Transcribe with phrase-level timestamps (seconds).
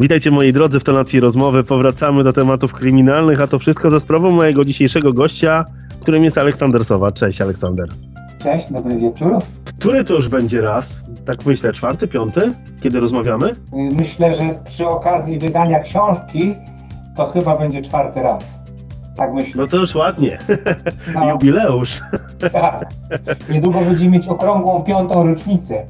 [0.00, 1.64] Witajcie moi drodzy w tonacji rozmowy.
[1.64, 5.64] Powracamy do tematów kryminalnych, a to wszystko za sprawą mojego dzisiejszego gościa,
[6.00, 7.12] którym jest Aleksander Sowa.
[7.12, 7.88] Cześć Aleksander.
[8.42, 9.38] Cześć, dobry wieczór.
[9.64, 10.86] Który to już będzie raz?
[11.26, 12.52] Tak myślę, czwarty, piąty?
[12.82, 13.54] Kiedy rozmawiamy?
[13.72, 16.54] Myślę, że przy okazji wydania książki
[17.16, 18.44] to chyba będzie czwarty raz.
[19.16, 19.62] Tak myślę.
[19.62, 20.38] No to już ładnie.
[21.14, 21.28] No.
[21.30, 22.00] Jubileusz.
[22.52, 22.90] Tak.
[23.50, 25.86] Niedługo będziemy mieć okrągłą piątą rocznicę.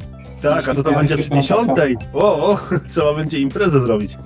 [0.50, 1.96] Tak, a to Ja będzie przy dziesiątej.
[2.12, 2.58] O, o,
[2.92, 4.18] trzeba będzie imprezę zrobić.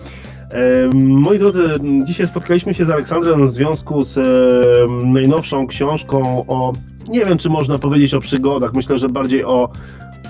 [0.51, 1.69] E, moi drodzy,
[2.05, 6.73] dzisiaj spotkaliśmy się z Aleksandrem w związku z e, najnowszą książką o,
[7.09, 9.69] nie wiem czy można powiedzieć o przygodach, myślę, że bardziej o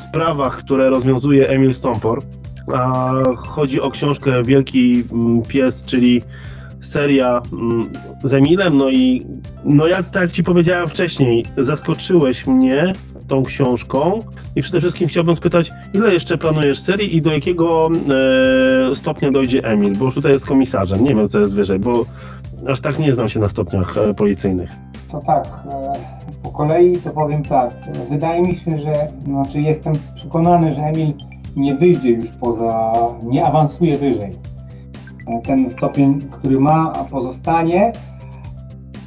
[0.09, 2.23] sprawach, które rozwiązuje Emil Stompor.
[2.75, 6.23] A chodzi o książkę Wielki mm, Pies, czyli
[6.81, 7.83] seria mm,
[8.25, 9.27] z Emilem, no i
[9.65, 12.93] no jak tak Ci powiedziałem wcześniej, zaskoczyłeś mnie
[13.29, 14.19] tą książką
[14.57, 17.89] i przede wszystkim chciałbym spytać, ile jeszcze planujesz serii i do jakiego
[18.91, 22.05] e, stopnia dojdzie Emil, bo już tutaj jest komisarzem, nie wiem co jest wyżej, bo
[22.69, 24.71] aż tak nie znam się na stopniach e, policyjnych.
[25.13, 25.93] To tak, e,
[26.43, 27.71] po kolei to powiem tak.
[28.11, 28.93] Wydaje mi się, że,
[29.25, 31.13] znaczy jestem przekonany, że Emil
[31.57, 34.31] nie wyjdzie już poza, nie awansuje wyżej.
[35.27, 37.93] E, Ten stopień, który ma, pozostanie.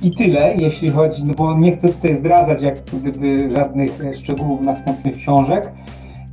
[0.04, 4.62] I tyle, jeśli chodzi, no bo nie chcę tutaj zdradzać jak gdyby żadnych e, szczegółów
[4.62, 5.72] następnych książek.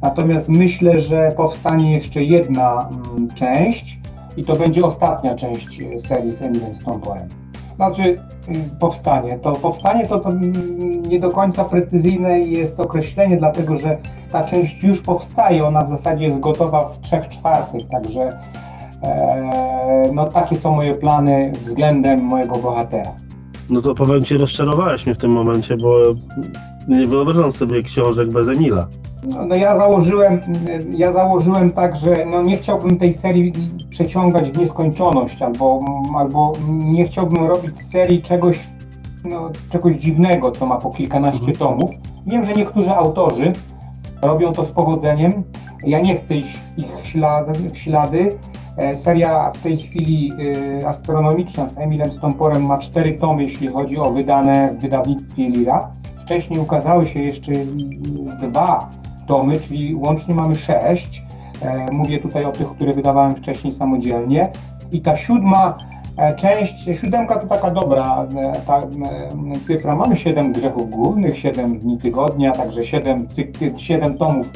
[0.03, 3.99] Natomiast myślę, że powstanie jeszcze jedna mm, część
[4.37, 7.29] i to będzie ostatnia część e, serii z Emilem Stomporem.
[7.77, 8.19] Znaczy, y,
[8.81, 9.39] powstanie.
[9.39, 10.33] To powstanie to, to
[11.09, 13.99] nie do końca precyzyjne jest określenie, dlatego że
[14.33, 18.39] ta część już powstaje, ona w zasadzie jest gotowa w trzech czwartych, także
[19.03, 23.28] e, no takie są moje plany względem mojego bohatera.
[23.71, 26.01] No to powiem Ci, rozczarowałeś mnie w tym momencie, bo
[26.89, 28.87] nie wyobrażam sobie książek bez Emila.
[29.25, 30.41] No, no ja założyłem,
[30.91, 33.53] ja założyłem tak, że no nie chciałbym tej serii
[33.91, 35.81] przeciągać w nieskończoność, albo,
[36.19, 38.69] albo nie chciałbym robić z serii czegoś,
[39.25, 41.57] no, czegoś dziwnego, co ma po kilkanaście Mhm.
[41.57, 41.91] tomów.
[42.27, 43.53] Wiem, że niektórzy autorzy
[44.23, 45.33] robią to z powodzeniem.
[45.87, 48.37] Ja nie chcę iść ich ślady, w ślady.
[48.79, 50.33] E, Seria w tej chwili
[50.81, 55.91] y, astronomiczna z Emilem Stomporem ma cztery tomy, jeśli chodzi o wydane w wydawnictwie Lira.
[56.21, 57.67] Wcześniej ukazały się jeszcze y,
[58.43, 58.91] dwa
[59.27, 61.25] tomy, czyli łącznie mamy sześć.
[61.63, 64.49] E, Mówię tutaj o tych, które wydawałem wcześniej samodzielnie.
[64.93, 65.79] I ta siódma
[66.17, 68.27] e, część, siódemka to taka dobra
[68.67, 68.83] ta,
[69.67, 69.97] cyfra.
[69.97, 73.29] Mamy siedem grzechów głównych, siedem dni tygodnia, także siedem,
[73.77, 74.51] siedem tomów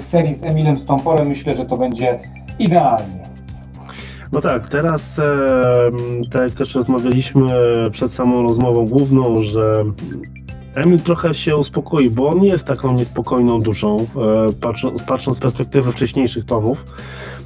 [0.00, 1.28] serii z Emilem Stomporem.
[1.28, 2.18] Myślę, że to będzie
[2.58, 3.22] idealnie.
[4.32, 5.12] No tak, teraz
[6.30, 7.46] tak jak też rozmawialiśmy
[7.90, 9.84] przed samą rozmową główną, że
[10.74, 14.06] Emil trochę się uspokoi, bo on jest taką niespokojną duszą, e,
[14.60, 16.84] patrząc, patrząc z perspektywy wcześniejszych tomów.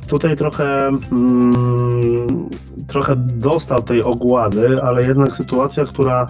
[0.09, 2.49] Tutaj trochę, mm,
[2.87, 6.27] trochę dostał tej ogłady, ale jednak sytuacja, która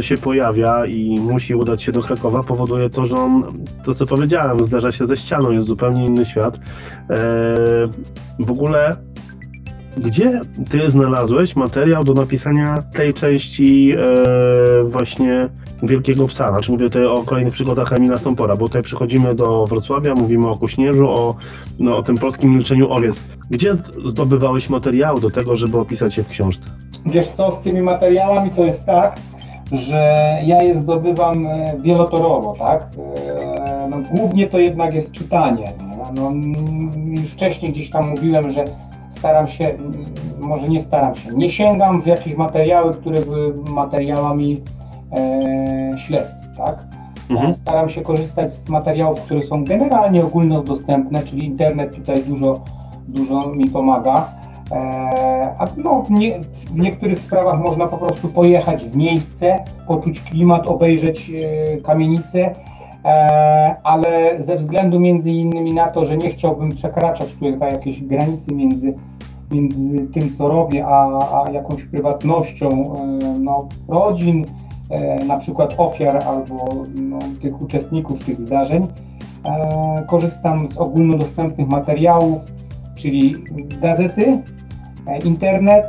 [0.00, 4.64] się pojawia i musi udać się do Krakowa, powoduje to, że on, to co powiedziałem,
[4.64, 6.56] zderza się ze ścianą, jest zupełnie inny świat.
[6.56, 6.60] E,
[8.38, 8.96] w ogóle
[9.96, 10.40] gdzie
[10.70, 15.48] ty znalazłeś materiał do napisania tej części e, właśnie
[15.82, 16.52] Wielkiego Psa?
[16.52, 20.56] Znaczy mówię tutaj o kolejnych przygodach Emila Stompora, bo tutaj przychodzimy do Wrocławia, mówimy o
[20.56, 21.34] Kuśnierzu, o,
[21.78, 23.20] no, o tym polskim milczeniu owiec.
[23.50, 26.70] Gdzie zdobywałeś materiał do tego, żeby opisać je w książce?
[27.06, 29.16] Wiesz co, z tymi materiałami to jest tak,
[29.72, 32.82] że ja je zdobywam e, wielotorowo, tak?
[33.26, 35.64] E, No, głównie to jednak jest czytanie.
[35.64, 36.12] nie?
[36.14, 38.64] No, mm, już wcześniej gdzieś tam mówiłem, że
[39.10, 39.92] staram się, mm,
[40.40, 44.60] może nie staram się, nie sięgam w jakieś materiały, które były materiałami
[45.16, 46.84] e, śledztw, tak?
[47.30, 47.54] Mhm.
[47.54, 52.60] Staram się korzystać z materiałów, które są generalnie ogólnodostępne, czyli internet tutaj dużo,
[53.08, 54.39] dużo mi pomaga.
[54.72, 60.20] E, A no, w, nie, w niektórych sprawach można po prostu pojechać w miejsce, poczuć
[60.20, 62.54] klimat, obejrzeć e, kamienicę,
[63.04, 68.54] e, ale ze względu między innymi na to, że nie chciałbym przekraczać tutaj jakiejś granicy
[68.54, 68.94] między,
[69.50, 72.94] między tym, co robię, a, a jakąś prywatnością
[73.40, 74.44] no, rodzin,
[75.26, 76.68] na przykład ofiar albo
[77.00, 78.86] no, tych uczestników tych zdarzeń,
[80.06, 82.52] korzystam z ogólnodostępnych materiałów,
[82.94, 83.34] czyli
[83.82, 84.42] gazety,
[85.24, 85.84] internet,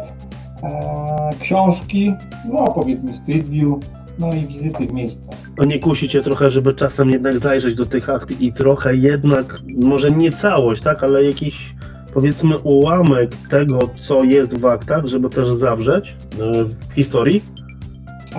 [0.63, 2.13] e, książki,
[2.53, 3.79] no powiedzmy Street View,
[4.19, 5.35] no i wizyty w miejscach.
[5.57, 9.45] To nie kusi cię trochę, żeby czasem jednak zajrzeć do tych akt i trochę jednak,
[9.81, 11.75] może nie całość, tak, ale jakiś
[12.13, 17.41] powiedzmy ułamek tego, co jest w aktach, żeby też zawrzeć e, w historii?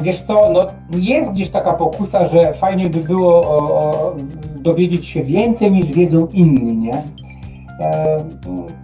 [0.02, 0.66] Wiesz co, no
[0.98, 4.16] jest gdzieś taka pokusa, że fajnie by było o, o,
[4.56, 7.02] dowiedzieć się więcej niż wiedzą inni, nie?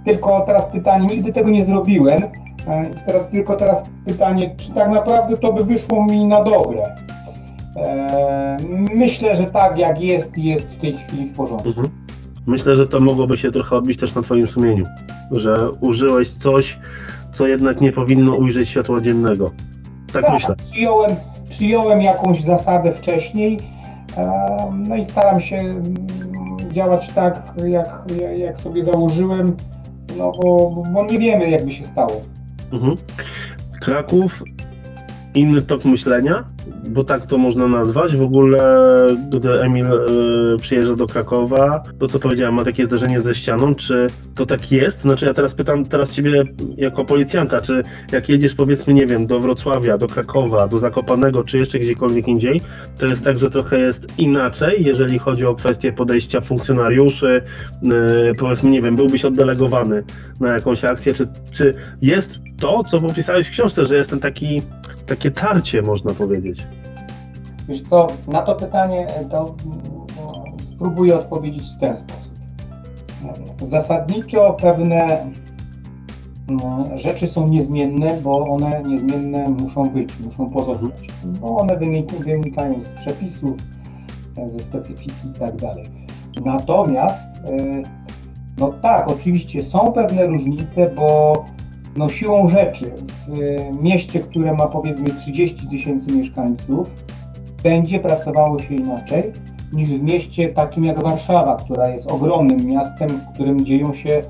[0.04, 2.22] Tylko teraz pytanie, nigdy tego nie zrobiłem.
[3.06, 6.94] Teraz, tylko teraz pytanie, czy tak naprawdę to by wyszło mi na dobre?
[8.94, 11.68] Myślę, że tak jak jest, jest w tej chwili w porządku.
[11.68, 11.88] Mhm.
[12.46, 14.84] Myślę, że to mogłoby się trochę odbić też na Twoim sumieniu,
[15.30, 16.78] że użyłeś coś,
[17.32, 19.50] co jednak nie powinno ujrzeć światła dziennego.
[20.12, 20.56] Tak, tak myślę.
[20.56, 21.10] Przyjąłem,
[21.50, 23.58] przyjąłem jakąś zasadę wcześniej,
[24.88, 25.56] no i staram się
[26.78, 28.04] działać tak, jak,
[28.36, 29.56] jak sobie założyłem,
[30.18, 32.20] no bo, bo nie wiemy, jakby się stało.
[32.72, 32.94] Mhm.
[33.80, 34.42] Kraków,
[35.34, 36.44] inny tok myślenia,
[36.88, 38.16] bo tak to można nazwać.
[38.16, 38.86] W ogóle,
[39.30, 44.06] gdy Emil y, przyjeżdża do Krakowa, to co powiedziałem, ma takie zdarzenie ze ścianą, czy
[44.34, 45.00] to tak jest?
[45.00, 46.44] Znaczy ja teraz pytam teraz ciebie
[46.76, 47.82] jako policjanta, czy
[48.12, 52.60] jak jedziesz powiedzmy, nie wiem, do Wrocławia, do Krakowa, do Zakopanego, czy jeszcze gdziekolwiek indziej,
[52.98, 57.42] to jest tak, że trochę jest inaczej, jeżeli chodzi o kwestię podejścia funkcjonariuszy,
[57.82, 57.88] y,
[58.38, 60.04] powiedzmy, nie wiem, byłbyś oddelegowany
[60.40, 64.60] na jakąś akcję, czy, czy jest to, co popisałeś w książce, że jest ten taki,
[65.08, 66.62] takie tarcie, można powiedzieć?
[67.68, 72.32] Wiesz co, na to pytanie e, to mm, spróbuję odpowiedzieć w ten sposób.
[73.58, 75.32] Zasadniczo pewne
[76.48, 81.08] mm, rzeczy są niezmienne, bo one niezmienne muszą być, muszą pozostać.
[81.24, 81.78] Bo one
[82.24, 83.56] wynikają z przepisów,
[84.46, 85.84] ze specyfiki i tak dalej.
[86.44, 87.82] Natomiast, e,
[88.58, 91.32] no tak, oczywiście są pewne różnice, bo
[91.98, 92.92] no siłą rzeczy
[93.28, 96.90] w mieście, które ma powiedzmy 30 tysięcy mieszkańców,
[97.62, 99.32] będzie pracowało się inaczej
[99.72, 104.22] niż w mieście takim jak Warszawa, która jest ogromnym miastem, w którym dzieją się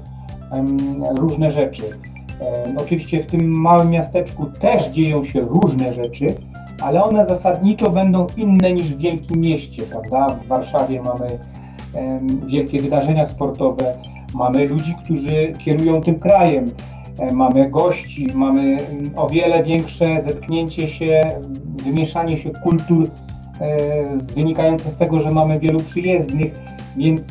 [1.16, 1.82] różne rzeczy.
[1.82, 6.34] Um, oczywiście w tym małym miasteczku też dzieją się różne rzeczy,
[6.82, 10.34] ale one zasadniczo będą inne niż w wielkim mieście, prawda?
[10.34, 11.38] W Warszawie mamy
[12.46, 13.98] wielkie wydarzenia sportowe,
[14.34, 16.70] mamy ludzi, którzy kierują tym krajem,
[17.32, 18.76] mamy gości, mamy
[19.16, 21.22] o wiele większe zetknięcie się,
[21.84, 23.08] wymieszanie się kultur
[23.60, 23.76] e,
[24.34, 26.52] wynikające z tego, że mamy wielu przyjezdnych,
[26.96, 27.22] więc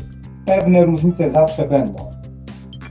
[0.45, 2.17] pewne różnice zawsze będą.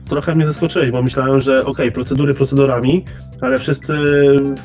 [0.09, 3.05] Trochę mnie zaskoczyłeś, bo myślałem, że okej, okay, procedury procedurami,
[3.41, 3.93] ale wszyscy,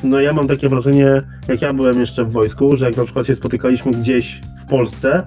[0.04, 3.26] no ja mam takie wrażenie, jak ja byłem jeszcze w wojsku, że jak na przykład
[3.26, 5.26] się spotykaliśmy gdzieś w Polsce,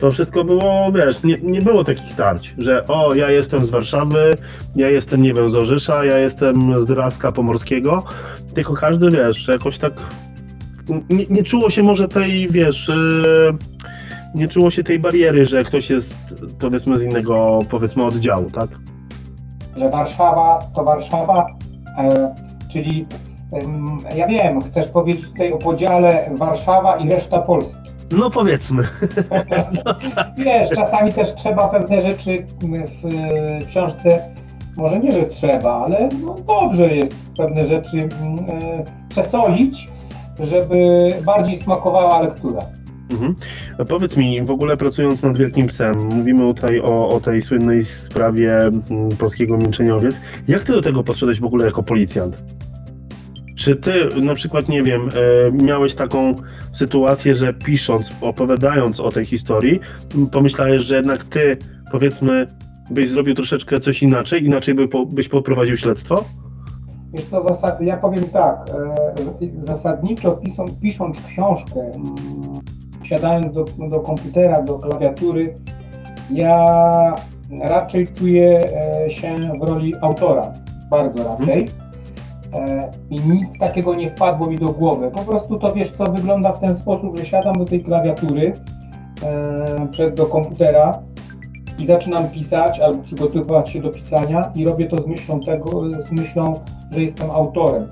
[0.00, 4.34] to wszystko było, wiesz, nie, nie było takich tarć, że o, ja jestem z Warszawy,
[4.76, 8.04] ja jestem, nie wiem, z Orzysza, ja jestem z Raska Pomorskiego,
[8.54, 9.92] tylko każdy, wiesz, jakoś tak
[11.10, 13.58] nie, nie czuło się może tej, wiesz, yy,
[14.34, 16.14] nie czuło się tej bariery, że ktoś jest,
[16.60, 18.68] powiedzmy, z innego, powiedzmy, oddziału, tak?
[19.76, 21.46] Że Warszawa to Warszawa,
[21.98, 22.34] e,
[22.72, 23.06] czyli
[24.12, 27.89] e, ja wiem, chcesz powiedzieć tutaj o podziale Warszawa i reszta Polski.
[28.12, 28.82] No powiedzmy.
[30.36, 32.44] Wiesz, czasami też trzeba pewne rzeczy
[33.62, 34.22] w książce,
[34.76, 38.08] może nie, że trzeba, ale no dobrze jest pewne rzeczy e,
[39.08, 39.88] przesolić,
[40.40, 42.60] żeby bardziej smakowała lektura.
[43.10, 43.34] Mhm.
[43.78, 47.84] A powiedz mi, w ogóle pracując nad Wielkim Psem, mówimy tutaj o, o tej słynnej
[47.84, 48.58] sprawie
[49.18, 50.14] polskiego milczeniowiec.
[50.48, 52.42] Jak ty do tego podszedłeś w ogóle jako policjant?
[53.56, 56.34] Czy ty na przykład, nie wiem, e, miałeś taką
[56.80, 59.80] sytuację, że pisząc, opowiadając o tej historii,
[60.32, 61.56] pomyślałeś, że jednak ty,
[61.92, 62.46] powiedzmy,
[62.90, 66.24] byś zrobił troszeczkę coś inaczej, inaczej by po, byś poprowadził śledztwo?
[67.12, 68.70] Wiesz co, zasad, ja powiem tak,
[69.40, 72.14] e, zasadniczo pisząc, pisząc książkę, mm,
[73.02, 75.54] siadając do, do komputera, do klawiatury,
[76.32, 76.66] ja
[77.60, 78.64] raczej czuję
[79.04, 80.52] e, się w roli autora,
[80.90, 81.64] bardzo raczej.
[81.64, 81.89] E,
[83.10, 85.10] I nic takiego nie wpadło mi do głowy.
[85.10, 88.52] Po prostu to wiesz co, wygląda w ten sposób, że siadam do tej klawiatury,
[89.90, 91.02] przed do komputera,
[91.80, 96.12] i zaczynam pisać albo przygotowywać się do pisania i robię to z myślą tego, z
[96.12, 97.86] myślą, że jestem autorem.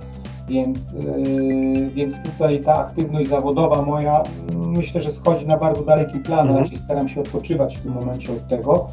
[0.49, 4.23] Więc, yy, więc tutaj ta aktywność zawodowa moja
[4.57, 6.65] myślę, że schodzi na bardzo daleki plan, mhm.
[6.65, 8.89] raczej staram się odpoczywać w tym momencie od tego.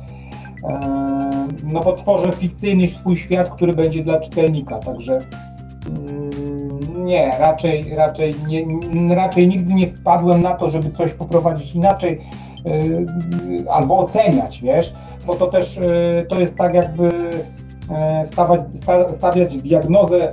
[1.63, 5.19] No bo tworzę fikcyjny swój świat, który będzie dla czytelnika, także
[6.97, 12.21] nie, raczej, raczej, nie, raczej nigdy nie wpadłem na to, żeby coś poprowadzić inaczej.
[12.67, 14.93] Y, albo oceniać, wiesz,
[15.25, 17.09] bo to też y, to jest tak jakby
[17.91, 18.61] e, stawać,
[19.11, 20.29] stawiać diagnozę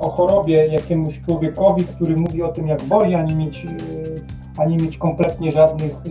[0.00, 3.68] o chorobie jakiemuś człowiekowi, który mówi o tym, jak boli, a nie mieć, y,
[4.56, 6.02] a nie mieć kompletnie żadnych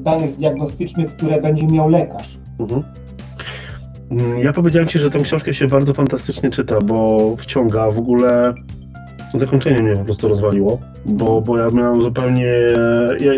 [0.00, 2.38] danych diagnostycznych, które będzie miał lekarz.
[2.58, 2.82] Mhm.
[4.12, 8.54] Mm, ja powiedziałem Ci, że tę książkę się bardzo fantastycznie czyta, bo wciąga w ogóle
[9.34, 12.46] zakończenie mnie po prostu rozwaliło, bo, bo ja miałem zupełnie,
[13.20, 13.32] ja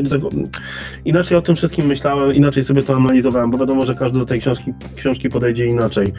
[1.05, 4.41] inaczej o tym wszystkim myślałem, inaczej sobie to analizowałem, bo wiadomo, że każdy do tej
[4.41, 6.13] książki, książki podejdzie inaczej,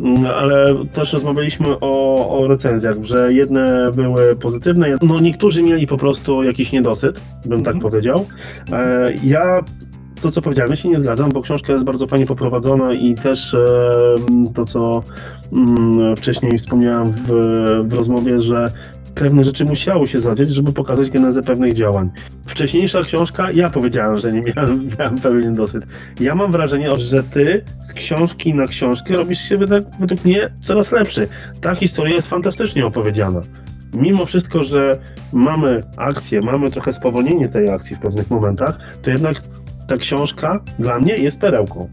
[0.00, 5.98] mm, ale też rozmawialiśmy o, o recenzjach, że jedne były pozytywne, no niektórzy mieli po
[5.98, 7.92] prostu jakiś niedosyt, bym tak mhm.
[7.92, 8.26] powiedział.
[8.72, 9.60] E, ja
[10.22, 13.54] to, co powiedziałem, ja się nie zgadzam, bo książka jest bardzo fajnie poprowadzona i też
[13.54, 14.14] e,
[14.54, 15.02] to, co
[15.52, 17.28] mm, wcześniej wspomniałem w,
[17.88, 18.70] w rozmowie, że
[19.14, 22.10] pewne rzeczy musiały się zadziać, żeby pokazać genezę pewnych działań.
[22.46, 25.82] Wcześniejsza książka, ja powiedziałem, że nie miałem, miałem pewien dosyć.
[26.20, 31.28] Ja mam wrażenie, że ty z książki na książkę robisz się według mnie coraz lepszy.
[31.60, 33.40] Ta historia jest fantastycznie opowiedziana.
[33.94, 34.98] Mimo wszystko, że
[35.32, 39.42] mamy akcję, mamy trochę spowolnienie tej akcji w pewnych momentach, to jednak
[39.90, 41.88] ta książka dla mnie jest perełką.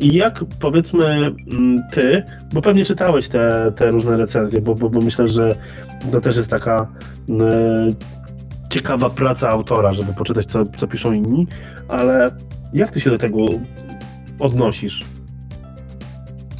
[0.00, 5.00] I jak powiedzmy mm, ty, bo pewnie czytałeś te, te różne recenzje, bo, bo, bo
[5.00, 5.54] myślę, że
[6.12, 6.86] to też jest taka
[7.28, 7.34] y,
[8.70, 11.46] ciekawa praca autora, żeby poczytać, co, co piszą inni,
[11.88, 12.30] ale
[12.72, 13.38] jak ty się do tego
[14.40, 15.04] odnosisz?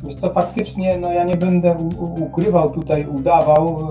[0.05, 1.77] Wiesz co, faktycznie, no ja nie będę
[2.21, 3.89] ukrywał tutaj, udawał,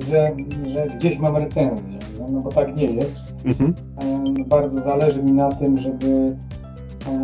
[0.00, 0.30] e, że,
[0.70, 3.33] że gdzieś mam recenzję, no, no bo tak nie jest.
[3.44, 3.74] Mhm.
[4.46, 6.36] Bardzo zależy mi na tym, żeby,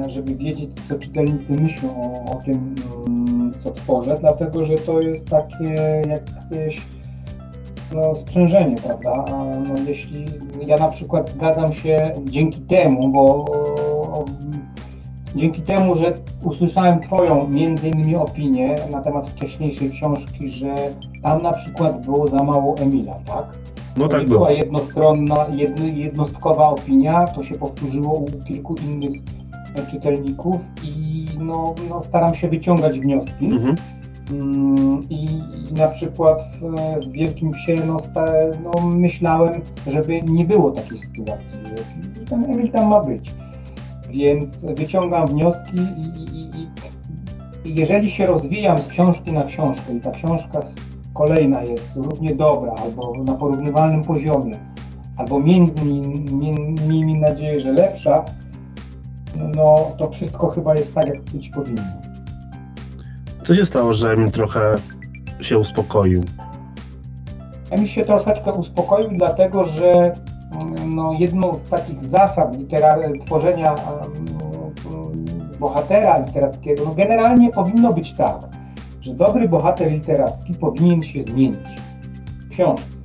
[0.04, 2.74] e, żeby wiedzieć, co czytelnicy myślą o, o tym,
[3.06, 5.74] mm, co tworzę, dlatego że to jest takie
[6.08, 6.82] jakieś
[7.94, 9.24] no, sprzężenie, prawda?
[9.68, 10.24] No, jeśli
[10.66, 13.44] ja na przykład zgadzam się dzięki temu, bo
[15.36, 16.12] dzięki temu, że
[16.42, 20.74] usłyszałem Twoją między innymi opinię na temat wcześniejszej książki, że
[21.22, 23.58] tam na przykład było za mało Emila, tak?
[23.96, 24.50] No to tak była było.
[24.50, 29.12] jednostronna, jedny, jednostkowa opinia, to się powtórzyło u kilku innych
[29.90, 33.46] czytelników i no, no staram się wyciągać wnioski.
[33.46, 33.74] Mhm.
[34.30, 37.96] Mm, I, I, na przykład w, w Wielkim Psie no,
[38.64, 41.58] no, myślałem, żeby nie było takiej sytuacji.
[42.22, 43.30] I ten Emil tam ma być.
[44.10, 46.50] Więc wyciągam wnioski i, i,
[47.68, 50.62] i jeżeli się rozwijam z książki na książkę i ta książka
[51.20, 54.54] kolejna jest równie dobra albo na porównywalnym poziomie,
[55.16, 56.24] albo między nimi,
[56.88, 58.24] miejmy nadzieję, że lepsza,
[59.56, 61.82] no to wszystko chyba jest tak, jak być powinno.
[63.44, 64.74] Co się stało, że Emil trochę
[65.40, 66.24] się uspokoił?
[67.70, 72.56] Emil się troszeczkę uspokoił, dlatego że mm, no, jedną z takich zasad
[73.26, 74.26] tworzenia um,
[75.60, 78.49] bohatera literackiego, no generalnie powinno być tak,
[79.00, 81.80] że dobry bohater literacki powinien się zmienić
[82.46, 83.00] w książce.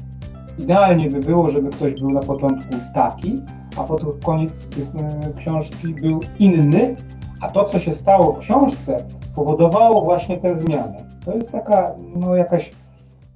[0.60, 3.42] Idealnie by było, żeby ktoś był na początku taki,
[3.78, 4.68] a potem koniec
[5.00, 6.96] e, książki był inny,
[7.42, 10.98] a to, co się stało w książce, spowodowało właśnie tę zmianę.
[11.26, 12.72] To jest taka, no jakaś,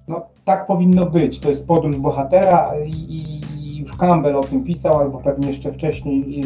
[0.07, 1.39] no tak powinno być.
[1.39, 6.41] To jest podróż bohatera i, i już Campbell o tym pisał, albo pewnie jeszcze wcześniej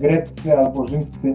[0.00, 1.34] greccy albo rzymscy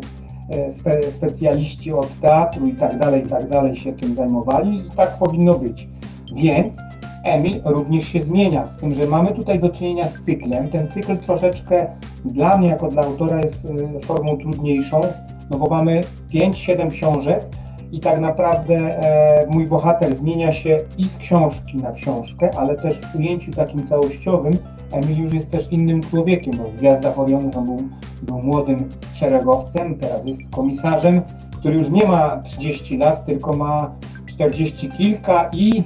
[0.72, 5.18] spe, specjaliści od teatru i tak dalej, i tak dalej się tym zajmowali i tak
[5.18, 5.90] powinno być.
[6.36, 6.78] Więc
[7.24, 10.70] Emil również się zmienia, z tym, że mamy tutaj do czynienia z cyklem.
[10.70, 11.88] Ten cykl troszeczkę
[12.26, 15.02] dla mnie, jako dla autora, jest e, formą trudniejszą,
[15.50, 16.02] no bo mamy
[16.34, 17.46] 5-7 książek
[17.92, 23.02] i tak naprawdę e, mój bohater zmienia się i z książki na książkę, ale też
[23.02, 24.54] w ujęciu takim całościowym
[24.92, 27.90] Emil już jest też innym człowiekiem, bo w Gwiazdach Orionych on był,
[28.22, 31.22] był młodym szeregowcem, teraz jest komisarzem,
[31.60, 35.84] który już nie ma 30 lat, tylko ma 40 kilka i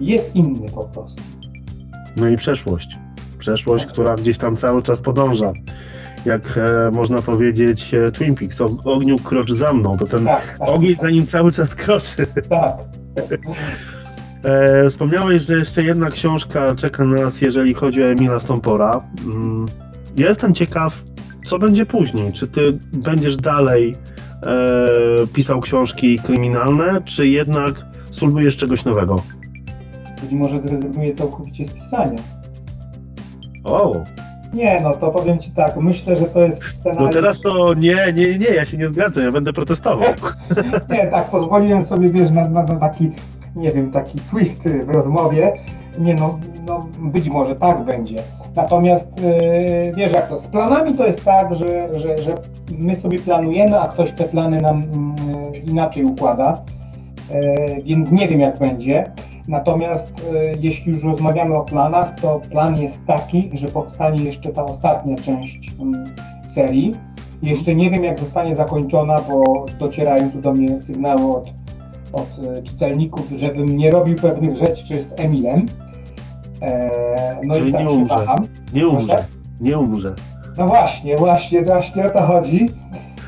[0.00, 1.22] jest inny po prostu.
[2.16, 2.88] No i przeszłość.
[3.38, 5.52] Przeszłość, która gdzieś tam cały czas podąża
[6.26, 10.58] jak e, można powiedzieć e, Twin Peaks, o, ogniu krocz za mną, to ten tak,
[10.58, 11.02] tak, ogień tak.
[11.04, 12.26] za nim cały czas kroczy.
[12.48, 12.72] Tak.
[14.44, 19.00] e, wspomniałeś, że jeszcze jedna książka czeka nas, jeżeli chodzi o Emila Stompora.
[19.24, 19.66] Mm,
[20.16, 20.98] ja jestem ciekaw,
[21.48, 22.32] co będzie później.
[22.32, 23.96] Czy ty będziesz dalej
[24.46, 24.86] e,
[25.32, 27.74] pisał książki kryminalne, czy jednak
[28.10, 29.16] spróbujesz czegoś nowego?
[30.22, 32.18] Być może zrezygnuję całkowicie z pisania.
[33.64, 34.04] O,
[34.54, 37.06] nie, no to powiem Ci tak, myślę, że to jest scenariusz...
[37.06, 40.08] No teraz to nie, nie, nie, ja się nie zgadzam, ja będę protestował.
[40.90, 43.12] nie, tak, pozwoliłem sobie, wiesz, na, na, na, taki,
[43.56, 45.52] nie wiem, taki twist w rozmowie.
[45.98, 48.16] Nie no, no być może tak będzie.
[48.56, 52.34] Natomiast yy, wiesz jak to, z planami to jest tak, że, że, że
[52.78, 54.82] my sobie planujemy, a ktoś te plany nam
[55.52, 56.62] yy, inaczej układa,
[57.30, 59.12] yy, więc nie wiem jak będzie.
[59.48, 64.64] Natomiast e, jeśli już rozmawiamy o planach, to plan jest taki, że powstanie jeszcze ta
[64.64, 66.04] ostatnia część mm,
[66.48, 66.92] serii.
[67.42, 71.44] Jeszcze nie wiem, jak zostanie zakończona, bo docierają tu do mnie sygnały od,
[72.14, 75.66] od e, czytelników, żebym nie robił pewnych rzeczy z Emilem.
[76.62, 76.90] E,
[77.44, 78.14] no Czyli i tak nie się umrze.
[78.16, 78.38] waham.
[78.74, 79.24] Nie umrze, Proszę?
[79.60, 80.14] nie umrze.
[80.58, 82.66] No właśnie, właśnie, właśnie o to chodzi.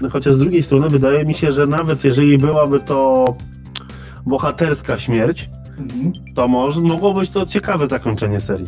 [0.03, 3.25] No chociaż z drugiej strony wydaje mi się, że nawet jeżeli byłaby to
[4.27, 6.13] bohaterska śmierć, Mhm.
[6.35, 8.67] to może mogło być to ciekawe zakończenie serii.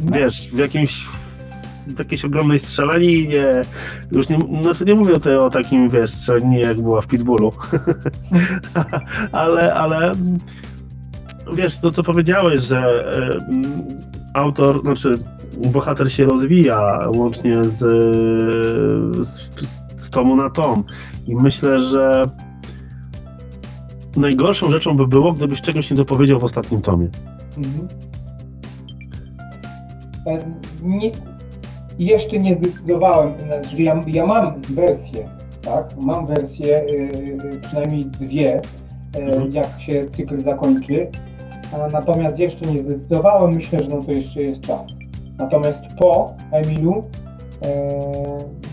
[0.00, 1.06] No, Wiesz, w jakimś
[1.98, 3.44] jakiejś ogromnej strzelaninie,
[4.12, 7.52] już nie, znaczy nie mówię tutaj o takim, wiesz, strzelaninie jak była w Pitbullu,
[9.32, 10.12] ale, ale
[11.52, 12.78] wiesz, to co powiedziałeś, że
[13.16, 13.40] e,
[14.34, 15.12] autor, znaczy
[15.72, 17.78] bohater się rozwija łącznie z,
[19.26, 19.50] z,
[19.96, 20.84] z tomu na tom
[21.26, 22.30] i myślę, że
[24.16, 27.08] najgorszą rzeczą by było, gdybyś czegoś nie dopowiedział w ostatnim tomie.
[27.56, 27.88] Mhm.
[30.26, 30.38] E,
[32.00, 35.28] Nie, jeszcze nie zdecydowałem, znaczy ja, ja mam wersję,
[35.62, 35.96] tak?
[36.00, 36.84] Mam wersję,
[37.54, 38.58] y, przynajmniej dwie,
[39.16, 39.52] y, Mhm.
[39.52, 41.10] jak się cykl zakończy.
[41.72, 44.86] A natomiast jeszcze nie zdecydowałem, myślę, że no to jeszcze jest czas.
[45.38, 47.04] Natomiast po Emilu
[47.64, 47.88] e,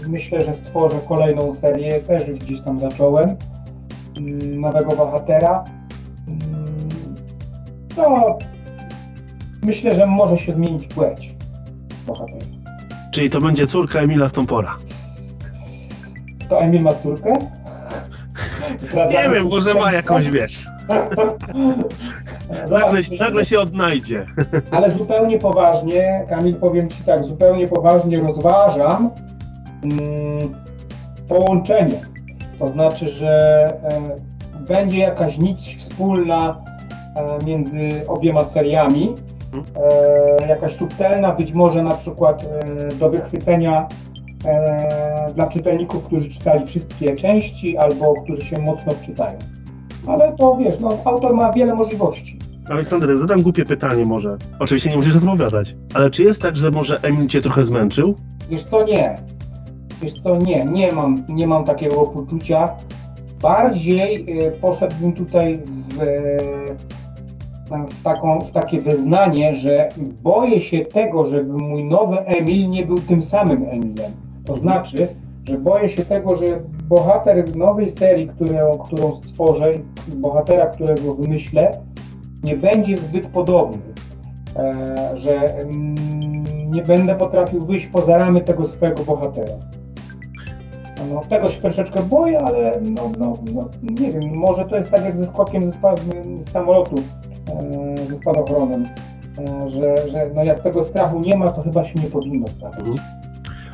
[0.08, 3.36] myślę, że stworzę kolejną serię, też już gdzieś tam zacząłem,
[4.18, 5.64] mm, nowego bohatera.
[6.28, 6.78] Mm,
[7.98, 8.38] No,
[9.64, 11.36] myślę, że może się zmienić płeć
[12.08, 12.57] bohatera.
[13.18, 14.78] Czyli to będzie córka Emila Stompora.
[16.50, 17.34] To Emil ma córkę?
[19.10, 20.66] Nie wiem, może ma jakąś, wiesz,
[22.72, 24.26] nagle, nagle się odnajdzie.
[24.72, 29.10] Ale zupełnie poważnie, Kamil, powiem Ci tak, zupełnie poważnie rozważam
[29.84, 30.56] mm,
[31.28, 32.02] połączenie.
[32.60, 36.62] To znaczy, że e, będzie jakaś nić wspólna
[37.16, 39.16] e, między obiema seriami.
[39.54, 43.88] E, jakaś subtelna, być może na przykład e, do wychwycenia
[44.46, 49.40] e, dla czytelników, którzy czytali wszystkie części albo którzy się mocno wczytają.
[50.08, 52.40] Ale to wiesz, no, autor ma wiele możliwości.
[52.70, 54.38] Aleksander, zadam głupie pytanie może.
[54.60, 55.76] Oczywiście nie musisz odpowiadać.
[55.94, 58.16] Ale czy jest tak, że może Emil cię trochę zmęczył?
[58.50, 59.16] Wiesz co, nie.
[60.02, 62.76] Wiesz co, nie, nie mam, nie mam takiego poczucia.
[63.42, 66.97] Bardziej y, poszedłbym tutaj w, y,
[67.90, 69.90] w, taką, w takie wyznanie, że
[70.24, 74.12] boję się tego, żeby mój nowy Emil nie był tym samym Emilem.
[74.46, 75.08] To znaczy,
[75.46, 76.46] że boję się tego, że
[76.90, 79.72] bohater nowej serii, którą, którą stworzę,
[80.16, 81.72] bohatera, którego wymyślę,
[82.44, 83.78] nie będzie zbyt podobny.
[84.56, 85.96] E, że mm,
[86.72, 89.54] nie będę potrafił wyjść poza ramy tego swojego bohatera.
[91.14, 95.06] No, tego się troszeczkę boję, ale no, no, no, nie wiem, może to jest tak
[95.06, 95.72] jak ze skokiem ze
[96.38, 96.96] z samolotu,
[98.10, 98.84] ze spadochronem,
[99.38, 102.74] e, że, że no, jak tego strachu nie ma, to chyba się nie powinno stać.
[102.78, 102.98] Mhm.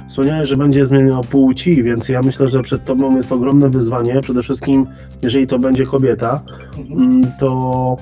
[0.10, 4.22] Wspomniałeś, że będzie zmieniał płci, więc ja myślę, że przed tobą jest ogromne wyzwanie.
[4.22, 4.86] Przede wszystkim,
[5.22, 6.42] jeżeli to będzie kobieta,
[6.78, 7.02] Mhm.
[7.02, 7.98] mm, to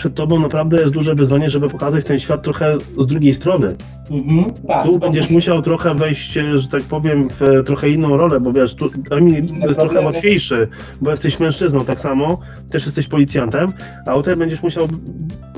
[0.00, 3.74] przed tobą naprawdę jest duże wyzwanie, żeby pokazać ten świat trochę z drugiej strony.
[4.10, 4.44] Mhm.
[4.68, 8.16] Tak, Tu będziesz musi- musiał trochę wejść, e, że tak powiem, w e, trochę inną
[8.16, 10.06] rolę, bo wiesz, tu Emil Inne jest trochę problemy.
[10.06, 10.68] łatwiejszy,
[11.00, 13.72] bo jesteś mężczyzną tak samo, też jesteś policjantem,
[14.06, 14.88] a tutaj będziesz musiał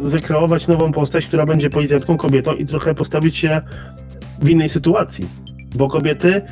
[0.02, 3.60] wykreować nową postać, która będzie policjantką kobietą i trochę postawić się
[4.42, 5.24] w innej sytuacji.
[5.74, 6.42] Bo kobiety,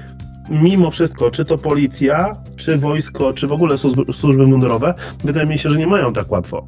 [0.50, 3.76] mimo wszystko, czy to policja, czy wojsko, czy w ogóle
[4.12, 6.66] służby mundurowe, wydaje mi się, że nie mają tak łatwo.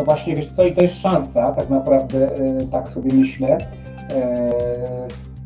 [0.00, 3.58] No właśnie, wiesz co, i to jest szansa, tak naprawdę, e, tak sobie myślę.
[4.14, 4.52] E,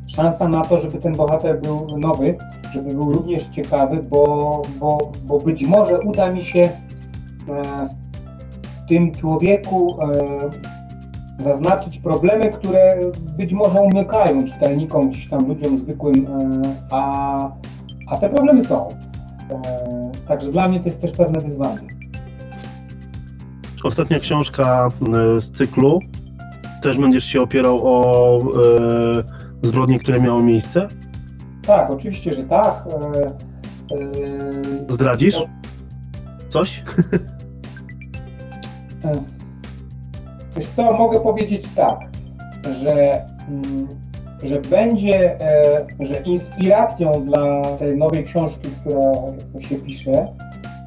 [0.06, 2.36] szansa na to, żeby ten bohater był nowy,
[2.72, 6.72] żeby był również ciekawy, bo, bo, bo być może uda mi się e,
[8.62, 12.96] w tym człowieku e, zaznaczyć problemy, które
[13.36, 16.26] być może umykają czytelnikom, gdzieś tam ludziom zwykłym,
[16.90, 17.50] a,
[18.10, 18.88] a te problemy są.
[20.28, 21.93] Także dla mnie to jest też pewne wyzwanie.
[23.84, 24.88] Ostatnia książka
[25.36, 25.98] e, z cyklu.
[26.82, 28.42] Też będziesz się opierał o e,
[29.62, 30.88] zbrodnie, które miały miejsce?
[31.66, 32.84] Tak, oczywiście, że tak.
[32.92, 35.36] E, e, Zdradzisz?
[36.48, 36.84] Coś?
[39.04, 39.12] e,
[40.56, 41.98] Wiesz co, mogę powiedzieć tak,
[42.82, 43.12] że,
[43.48, 43.88] mm,
[44.42, 49.12] że będzie, e, że inspiracją dla tej nowej książki, która
[49.68, 50.26] się pisze,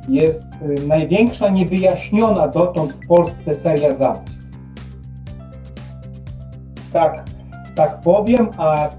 [0.07, 4.47] jest e, największa niewyjaśniona dotąd w Polsce seria zabójstw.
[6.93, 7.23] Tak,
[7.75, 8.89] tak powiem, a,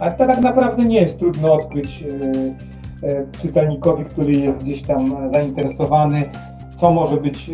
[0.00, 5.30] a to tak naprawdę nie jest trudno odkryć e, e, czytelnikowi, który jest gdzieś tam
[5.30, 6.30] zainteresowany,
[6.76, 7.50] co może być,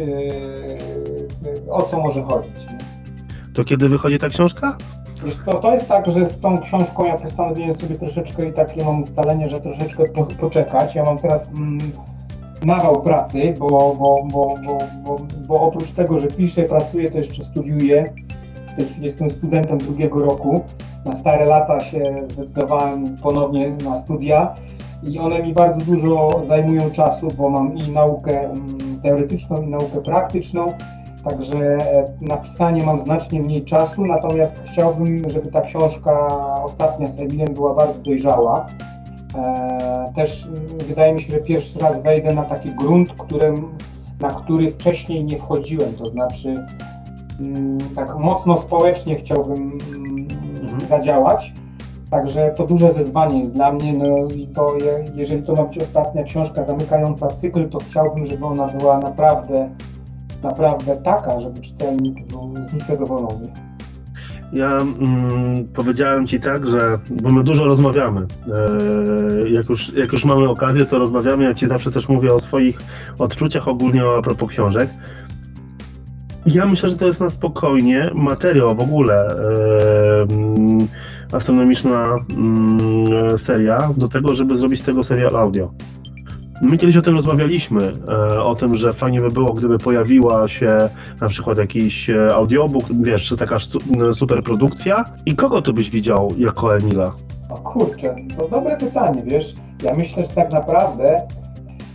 [1.71, 2.67] o co może chodzić.
[3.55, 4.77] To kiedy wychodzi ta książka?
[5.25, 8.85] Wiesz co, to jest tak, że z tą książką ja postanowiłem sobie troszeczkę i takie
[8.85, 10.95] mam ustalenie, że troszeczkę po, poczekać.
[10.95, 11.79] Ja mam teraz mm,
[12.65, 14.55] nawał pracy, bo, bo, bo,
[15.05, 18.13] bo, bo, oprócz tego, że piszę, pracuję, to jeszcze studiuję
[18.73, 20.61] w tej chwili jestem studentem drugiego roku.
[21.05, 24.55] Na stare lata się zdecydowałem ponownie na studia
[25.03, 30.01] i one mi bardzo dużo zajmują czasu, bo mam i naukę mm, teoretyczną, i naukę
[30.01, 30.67] praktyczną.
[31.25, 36.29] Także e, na pisanie mam znacznie mniej czasu, natomiast chciałbym, żeby ta książka
[36.65, 38.67] ostatnia z Emilem była bardzo dojrzała.
[39.35, 43.69] E, też mm, wydaje mi się, że pierwszy raz wejdę na taki grunt, którym,
[44.21, 46.65] na który wcześniej nie wchodziłem, to znaczy
[47.41, 49.79] mm, tak mocno społecznie chciałbym
[50.63, 50.81] mhm.
[50.89, 51.53] zadziałać.
[52.11, 54.75] Także to duże wyzwanie jest dla mnie, no i to
[55.15, 59.71] jeżeli to ma być ostatnia książka zamykająca cykl, to chciałbym, żeby ona była naprawdę,
[60.43, 63.53] naprawdę taka, żeby czytelnik był z nich zadowolony.
[64.53, 70.25] Ja mm, powiedziałem Ci tak, że, bo my dużo rozmawiamy, e, jak, już, jak już
[70.25, 72.79] mamy okazję, to rozmawiamy, ja Ci zawsze też mówię o swoich
[73.19, 74.91] odczuciach ogólnie a propos książek.
[76.47, 79.29] Ja myślę, że to jest na spokojnie materiał w ogóle.
[79.29, 80.27] E,
[81.33, 85.73] astronomiczna mm, seria do tego, żeby zrobić tego serial audio.
[86.61, 90.89] My kiedyś o tym rozmawialiśmy, e, o tym, że fajnie by było, gdyby pojawiła się
[91.21, 93.59] na przykład jakiś e, audiobook, wiesz, taka
[94.15, 95.05] super produkcja.
[95.27, 97.13] I kogo ty byś widział jako Emila?
[97.51, 99.55] O kurczę, to dobre pytanie, wiesz.
[99.83, 101.23] Ja myślę, że tak naprawdę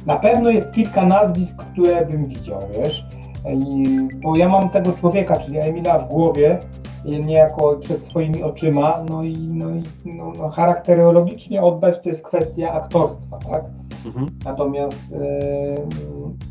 [0.06, 3.06] na pewno jest kilka nazwisk, które bym widział, wiesz.
[3.54, 3.84] I,
[4.24, 6.60] bo ja mam tego człowieka, czyli Emila w głowie,
[7.06, 12.74] niejako przed swoimi oczyma, no i, no i no, no, charakterologicznie oddać to jest kwestia
[12.74, 13.64] aktorstwa, tak?
[14.06, 14.28] Mhm.
[14.46, 15.76] Natomiast e,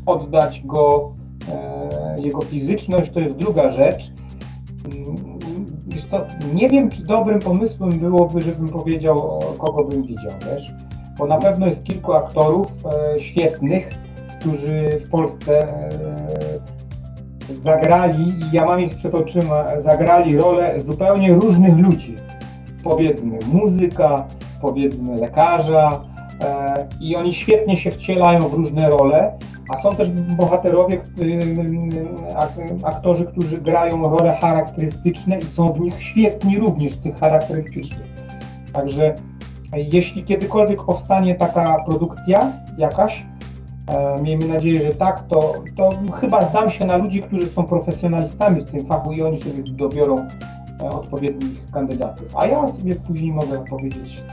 [0.05, 1.13] oddać go,
[1.51, 4.11] e, jego fizyczność to jest druga rzecz.
[5.87, 10.73] Wiesz co, nie wiem, czy dobrym pomysłem byłoby, żebym powiedział, kogo bym widział, wiesz?
[11.17, 13.89] Bo na pewno jest kilku aktorów e, świetnych,
[14.39, 15.67] którzy w Polsce
[17.61, 22.15] zagrali, i ja mam ich przed oczyma, zagrali rolę zupełnie różnych ludzi.
[22.83, 24.25] Powiedzmy muzyka,
[24.61, 26.01] powiedzmy lekarza,
[27.01, 29.37] i oni świetnie się wcielają w różne role,
[29.69, 31.27] a są też bohaterowie, y, y,
[32.71, 38.07] y, aktorzy, którzy grają role charakterystyczne i są w nich świetni również, tych charakterystycznych.
[38.73, 39.15] Także
[39.73, 43.23] jeśli kiedykolwiek powstanie taka produkcja jakaś,
[43.87, 48.61] E, miejmy nadzieję, że tak, to, to chyba zdam się na ludzi, którzy są profesjonalistami
[48.61, 50.27] w tym fachu i oni sobie dobiorą
[50.81, 52.35] e, odpowiednich kandydatów.
[52.35, 54.23] A ja sobie później mogę powiedzieć,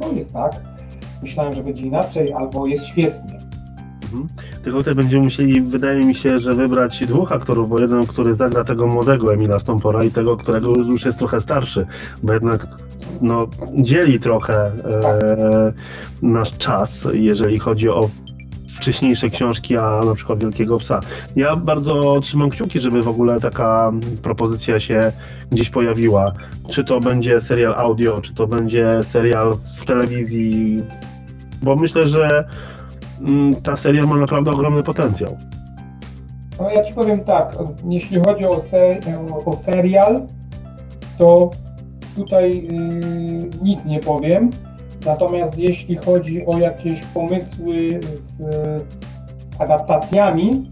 [0.00, 0.52] no jest tak,
[1.22, 3.38] myślałem, że będzie inaczej, albo jest świetnie.
[4.02, 4.26] Mhm.
[4.64, 8.64] Tylko tutaj będziemy musieli, wydaje mi się, że wybrać dwóch aktorów, bo jeden, który zagra
[8.64, 11.86] tego młodego Emila Stompora i tego, którego już jest trochę starszy,
[12.22, 12.66] bo jednak
[13.20, 15.72] no, dzieli trochę e,
[16.22, 18.08] nasz czas, jeżeli chodzi o
[18.86, 21.00] wcześniejsze książki, a na przykład Wielkiego Psa.
[21.36, 25.12] Ja bardzo trzymam kciuki, żeby w ogóle taka propozycja się
[25.50, 26.32] gdzieś pojawiła.
[26.70, 30.82] Czy to będzie serial audio, czy to będzie serial w telewizji,
[31.62, 32.44] bo myślę, że
[33.20, 35.36] mm, ta seria ma naprawdę ogromny potencjał.
[36.60, 37.56] No ja Ci powiem tak,
[37.88, 38.60] jeśli chodzi o,
[39.44, 40.26] o serial,
[41.18, 41.50] to
[42.16, 44.50] tutaj yy, nic nie powiem.
[45.06, 48.42] Natomiast jeśli chodzi o jakieś pomysły z
[49.58, 50.70] adaptacjami,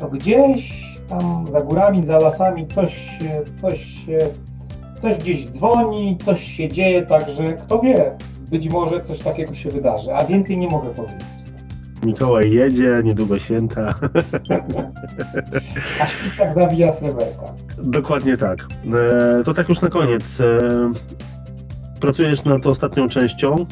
[0.00, 3.18] to gdzieś tam za górami, za lasami coś,
[3.60, 4.06] coś,
[5.02, 8.16] coś gdzieś dzwoni, coś się dzieje, także kto wie,
[8.50, 11.24] być może coś takiego się wydarzy, a więcej nie mogę powiedzieć.
[12.04, 13.94] Mikołaj jedzie, niedługo święta.
[16.00, 17.44] A świstak zawija sreberka.
[17.78, 18.58] Dokładnie tak.
[18.60, 20.24] E, to tak już na koniec.
[22.04, 23.56] Pracujesz nad ostatnią częścią.
[23.56, 23.66] E,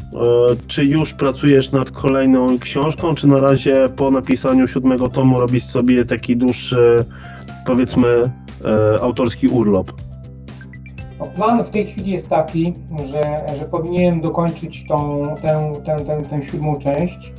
[0.67, 6.05] czy już pracujesz nad kolejną książką, czy na razie po napisaniu siódmego tomu robisz sobie
[6.05, 7.05] taki dłuższy,
[7.67, 8.09] powiedzmy,
[8.65, 9.93] e, autorski urlop?
[11.19, 12.73] No, plan w tej chwili jest taki,
[13.07, 17.33] że, że powinienem dokończyć tą, tę, tę, tę, tę siódmą część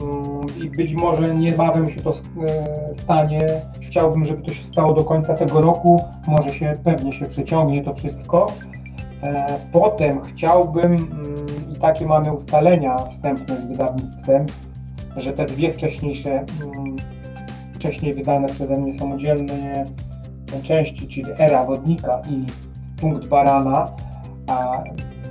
[0.00, 3.46] mm, i być może niebawem się to e, stanie.
[3.80, 6.00] Chciałbym, żeby to się stało do końca tego roku.
[6.26, 8.46] Może się pewnie się przeciągnie to wszystko.
[9.22, 11.06] E, potem chciałbym, mm,
[11.72, 14.46] i takie mamy ustalenia wstępne z wydawnictwem,
[15.16, 16.96] że te dwie wcześniejsze, mm,
[17.74, 19.84] wcześniej wydane przeze mnie samodzielne
[20.62, 22.46] części, czyli Era Wodnika i
[23.00, 23.92] Punkt Barana,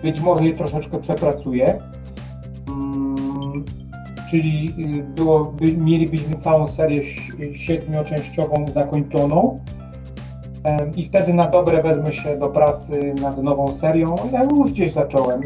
[0.03, 1.79] być może je troszeczkę przepracuję.
[2.67, 3.65] Mm,
[4.29, 7.03] czyli y, było, mielibyśmy całą serię
[7.53, 9.59] siedmioczęściową zakończoną
[10.95, 14.15] i wtedy na dobre wezmę się do pracy nad nową serią.
[14.31, 15.41] Ja już gdzieś zacząłem.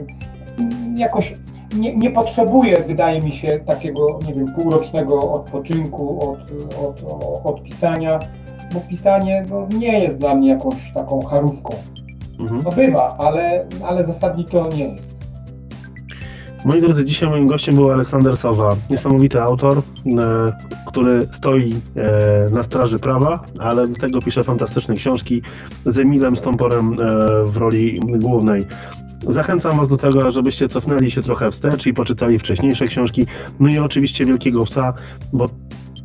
[0.96, 1.36] Jakoś
[1.76, 6.40] nie, nie potrzebuję, wydaje mi się, takiego, nie wiem, półrocznego odpoczynku od,
[6.84, 7.04] od,
[7.44, 8.20] od pisania.
[8.74, 11.74] bo pisanie no, nie jest dla mnie jakąś taką charówką.
[12.40, 12.62] Mhm.
[12.66, 15.25] No bywa, ale, ale zasadniczo nie jest.
[16.66, 19.82] Moi drodzy, dzisiaj moim gościem był Aleksander Sowa, niesamowity autor, e,
[20.88, 25.42] który stoi e, na straży prawa, ale do tego pisze fantastyczne książki
[25.86, 26.96] z Emilem Stomporem e,
[27.46, 28.66] w roli głównej.
[29.22, 33.26] Zachęcam Was do tego, żebyście cofnęli się trochę wstecz i poczytali wcześniejsze książki.
[33.60, 34.94] No i oczywiście Wielkiego Psa,
[35.34, 35.50] bo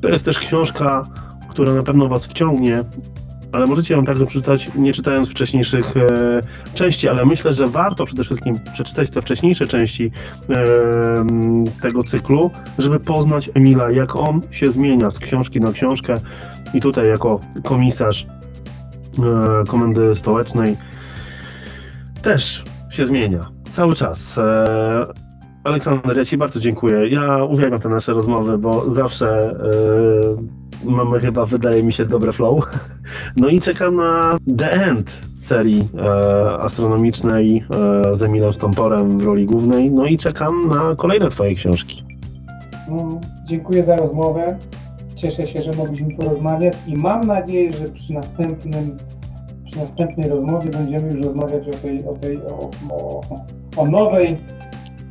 [0.00, 1.08] to jest też książka,
[1.50, 2.84] która na pewno Was wciągnie,
[3.52, 6.42] ale możecie ją także przeczytać, nie czytając wcześniejszych e,
[6.74, 10.12] części, ale myślę, że warto przede wszystkim przeczytać te wcześniejsze części
[10.50, 10.64] e,
[11.82, 16.16] tego cyklu, żeby poznać Emila, jak on się zmienia z książki na książkę
[16.74, 18.26] i tutaj jako komisarz
[19.18, 20.76] e, Komendy Stołecznej
[22.22, 23.40] też się zmienia.
[23.72, 24.38] Cały czas.
[24.38, 25.06] E,
[25.64, 27.08] Aleksander, ja Ci bardzo dziękuję.
[27.08, 32.64] Ja uwielbiam te nasze rozmowy, bo zawsze e, mamy chyba, wydaje mi się, dobre flow.
[33.36, 39.46] No i czekam na The End serii e, astronomicznej e, z Emilem Stomporem w roli
[39.46, 39.90] głównej.
[39.90, 42.04] No i czekam na kolejne Twoje książki.
[42.88, 44.58] No, dziękuję za rozmowę.
[45.14, 48.96] Cieszę się, że mogliśmy porozmawiać i mam nadzieję, że przy następnym
[49.70, 53.20] przy następnej rozmowie będziemy już rozmawiać o tej, o tej, o, o,
[53.76, 54.38] o nowej,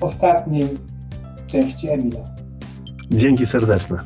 [0.01, 0.63] ostatniej
[1.47, 2.19] części Emila.
[3.11, 3.97] Dzięki serdeczne.